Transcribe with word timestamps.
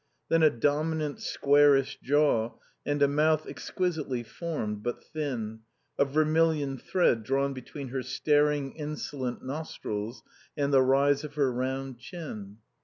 Then 0.29 0.41
a 0.41 0.49
dominant, 0.49 1.21
squarish 1.21 1.99
jaw, 2.01 2.53
and 2.87 3.03
a 3.03 3.07
mouth 3.07 3.45
exquisitely 3.45 4.23
formed, 4.23 4.81
but 4.81 5.03
thin, 5.03 5.59
a 5.99 6.05
vermilion 6.05 6.79
thread 6.79 7.21
drawn 7.21 7.53
between 7.53 7.89
her 7.89 8.01
staring, 8.01 8.71
insolent 8.71 9.45
nostrils 9.45 10.23
and 10.57 10.73
the 10.73 10.81
rise 10.81 11.23
of 11.23 11.35
her 11.35 11.51
round 11.51 11.99
chin. 11.99 12.57